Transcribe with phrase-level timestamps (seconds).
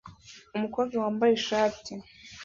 [0.55, 1.93] Umukobwa wambaye ishati